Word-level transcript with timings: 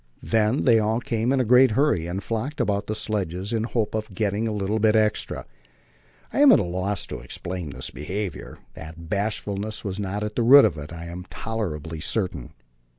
Then 0.23 0.63
they 0.63 0.79
all 0.79 0.99
came 0.99 1.31
in 1.31 1.39
a 1.39 1.45
great 1.45 1.73
hurry 1.77 2.07
and 2.07 2.23
flocked 2.23 2.59
about 2.59 2.87
the 2.87 2.95
sledges 2.95 3.53
in 3.53 3.61
the 3.61 3.67
hope 3.67 3.93
of 3.93 4.15
getting 4.15 4.47
a 4.47 4.51
little 4.51 4.79
extra 4.83 5.41
bit. 5.43 5.47
I 6.33 6.41
am 6.41 6.51
at 6.51 6.57
a 6.59 6.63
loss 6.63 7.05
to 7.05 7.19
explain 7.19 7.69
this 7.69 7.91
behaviour; 7.91 8.57
that 8.73 9.09
bashfulness 9.09 9.83
was 9.83 9.99
not 9.99 10.23
at 10.23 10.35
the 10.35 10.41
root 10.41 10.65
of 10.65 10.75
it, 10.75 10.91
I 10.91 11.05
am 11.05 11.27
tolerably 11.29 11.99
certain. 11.99 12.53